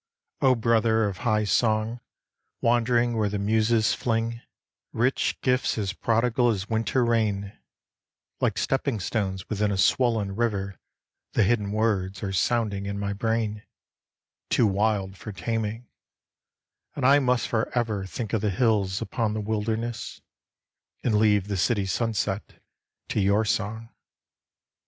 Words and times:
O 0.41 0.55
brother 0.55 1.03
Of 1.05 1.17
high 1.19 1.43
song, 1.43 1.99
wand'ring 2.59 3.15
where 3.15 3.29
the 3.29 3.37
Muses 3.37 3.93
fling 3.93 4.31
SI 4.31 4.31
52 4.31 4.41
AN 4.41 4.41
ATTEMPT 4.41 4.47
AT 4.47 4.63
A 4.63 4.83
CITY 4.83 4.87
SUNSET 4.89 4.99
Rich 5.03 5.41
gifts 5.73 5.77
as 5.77 5.93
prodigal 5.93 6.49
as 6.49 6.69
winter 6.71 7.05
rain, 7.05 7.59
Like 8.39 8.57
stepping 8.57 8.99
stones 8.99 9.47
within 9.47 9.71
a 9.71 9.77
swollen 9.77 10.35
river 10.35 10.79
The 11.33 11.43
hidden 11.43 11.71
words 11.71 12.23
are 12.23 12.33
sounding 12.33 12.87
in 12.87 12.97
my 12.97 13.13
brain, 13.13 13.61
Too 14.49 14.65
wild 14.65 15.17
for 15.17 15.31
taming; 15.31 15.87
and 16.95 17.05
I 17.05 17.19
must 17.19 17.47
for 17.47 17.69
ever 17.77 18.07
Think 18.07 18.33
of 18.33 18.41
the 18.41 18.49
hills 18.49 19.03
upon 19.03 19.35
the 19.35 19.39
wilderness, 19.41 20.19
And 21.03 21.13
leave 21.13 21.47
the 21.47 21.57
city 21.57 21.85
sunset 21.85 22.55
to 23.09 23.19
your 23.19 23.45
song. 23.45 23.89